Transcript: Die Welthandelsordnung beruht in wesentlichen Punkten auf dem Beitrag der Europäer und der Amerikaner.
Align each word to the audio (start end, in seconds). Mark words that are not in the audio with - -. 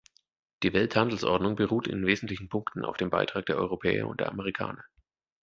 Die 0.63 0.73
Welthandelsordnung 0.73 1.55
beruht 1.55 1.85
in 1.85 2.07
wesentlichen 2.07 2.49
Punkten 2.49 2.83
auf 2.85 2.97
dem 2.97 3.11
Beitrag 3.11 3.45
der 3.45 3.57
Europäer 3.57 4.07
und 4.07 4.19
der 4.19 4.29
Amerikaner. 4.31 4.83